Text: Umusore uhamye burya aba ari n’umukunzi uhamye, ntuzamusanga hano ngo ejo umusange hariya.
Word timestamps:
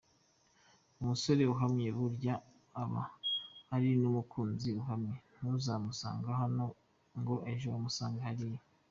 Umusore 1.01 1.43
uhamye 1.53 1.87
burya 1.97 2.33
aba 2.81 3.03
ari 3.75 3.89
n’umukunzi 4.01 4.69
uhamye, 4.81 5.15
ntuzamusanga 5.37 6.29
hano 6.41 6.65
ngo 7.19 7.35
ejo 7.51 7.67
umusange 7.79 8.19
hariya. 8.27 8.61